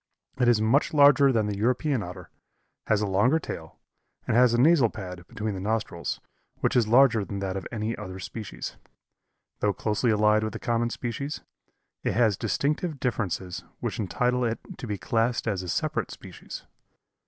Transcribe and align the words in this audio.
It 0.39 0.47
is 0.47 0.59
much 0.59 0.95
larger 0.95 1.31
than 1.31 1.45
the 1.45 1.55
European 1.59 2.01
Otter, 2.01 2.31
has 2.87 3.01
a 3.01 3.05
longer 3.05 3.37
tail, 3.37 3.77
and 4.25 4.35
has 4.35 4.51
a 4.51 4.59
nasal 4.59 4.89
pad 4.89 5.27
between 5.27 5.53
the 5.53 5.59
nostrils 5.59 6.19
which 6.59 6.75
is 6.75 6.87
larger 6.87 7.23
than 7.23 7.37
that 7.37 7.55
of 7.55 7.67
any 7.71 7.95
other 7.95 8.17
species. 8.17 8.77
Though 9.59 9.73
closely 9.73 10.09
allied 10.09 10.41
to 10.41 10.49
the 10.49 10.57
common 10.57 10.89
species, 10.89 11.41
it 12.03 12.13
has 12.15 12.35
distinctive 12.35 12.99
differences 12.99 13.63
which 13.79 13.99
entitle 13.99 14.43
it 14.43 14.57
to 14.79 14.87
be 14.87 14.97
classed 14.97 15.47
as 15.47 15.61
a 15.61 15.69
separate 15.69 16.09
species. 16.09 16.63